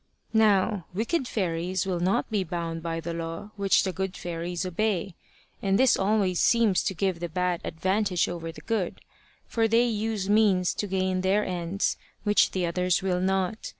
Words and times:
Now 0.33 0.87
wicked 0.95 1.27
fairies 1.27 1.85
will 1.85 1.99
not 1.99 2.27
be 2.31 2.43
bound 2.43 2.81
by 2.81 3.01
the 3.01 3.13
law 3.13 3.51
which 3.55 3.83
the 3.83 3.93
good 3.93 4.17
fairies 4.17 4.65
obey, 4.65 5.13
and 5.61 5.77
this 5.77 5.95
always 5.95 6.39
seems 6.39 6.81
to 6.85 6.95
give 6.95 7.19
the 7.19 7.29
bad 7.29 7.61
the 7.61 7.67
advantage 7.67 8.27
over 8.27 8.51
the 8.51 8.61
good, 8.61 9.01
for 9.45 9.67
they 9.67 9.85
use 9.85 10.27
means 10.27 10.73
to 10.73 10.87
gain 10.87 11.21
their 11.21 11.45
ends 11.45 11.97
which 12.23 12.49
the 12.49 12.65
others 12.65 13.03
will 13.03 13.21
not. 13.21 13.69